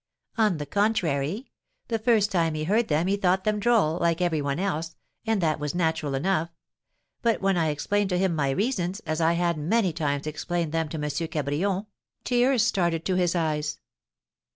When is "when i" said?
7.39-7.69